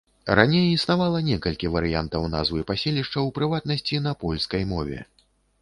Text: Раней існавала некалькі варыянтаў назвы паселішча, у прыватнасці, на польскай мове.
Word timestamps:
Раней 0.37 0.63
існавала 0.77 1.19
некалькі 1.27 1.69
варыянтаў 1.75 2.25
назвы 2.37 2.65
паселішча, 2.71 3.27
у 3.29 3.29
прыватнасці, 3.39 4.03
на 4.07 4.17
польскай 4.25 4.69
мове. 4.73 4.99